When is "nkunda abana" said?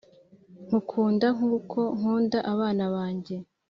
1.97-2.85